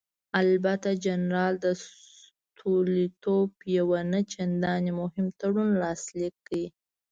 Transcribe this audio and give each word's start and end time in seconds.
البته 0.41 0.89
جنرال 1.05 1.53
ستولیتوف 1.83 3.51
یو 3.77 3.89
نه 4.11 4.19
چندانې 4.33 4.91
مهم 5.01 5.25
تړون 5.39 5.69
لاسلیک 5.83 6.35
کړ. 6.47 6.61